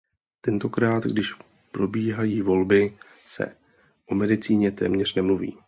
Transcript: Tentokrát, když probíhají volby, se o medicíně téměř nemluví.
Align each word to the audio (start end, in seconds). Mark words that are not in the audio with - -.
Tentokrát, 0.41 1.03
když 1.03 1.33
probíhají 1.71 2.41
volby, 2.41 2.97
se 3.25 3.57
o 4.05 4.15
medicíně 4.15 4.71
téměř 4.71 5.15
nemluví. 5.15 5.57